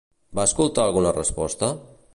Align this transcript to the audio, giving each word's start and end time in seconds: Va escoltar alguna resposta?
Va 0.39 0.45
escoltar 0.49 0.87
alguna 0.87 1.13
resposta? 1.19 1.71